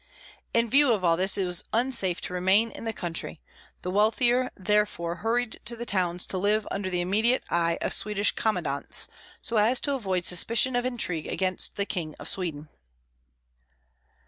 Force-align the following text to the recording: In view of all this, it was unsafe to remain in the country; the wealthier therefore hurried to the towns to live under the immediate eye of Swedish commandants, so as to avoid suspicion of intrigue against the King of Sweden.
In 0.51 0.67
view 0.67 0.91
of 0.93 1.03
all 1.03 1.15
this, 1.15 1.37
it 1.37 1.45
was 1.45 1.65
unsafe 1.73 2.21
to 2.21 2.33
remain 2.33 2.71
in 2.71 2.85
the 2.85 2.91
country; 2.91 3.39
the 3.83 3.91
wealthier 3.91 4.49
therefore 4.55 5.17
hurried 5.17 5.59
to 5.65 5.75
the 5.75 5.85
towns 5.85 6.25
to 6.25 6.39
live 6.39 6.65
under 6.71 6.89
the 6.89 7.01
immediate 7.01 7.43
eye 7.51 7.77
of 7.81 7.93
Swedish 7.93 8.31
commandants, 8.31 9.07
so 9.43 9.57
as 9.57 9.79
to 9.81 9.93
avoid 9.93 10.25
suspicion 10.25 10.75
of 10.75 10.85
intrigue 10.85 11.27
against 11.27 11.75
the 11.75 11.85
King 11.85 12.15
of 12.19 12.27
Sweden. 12.27 12.67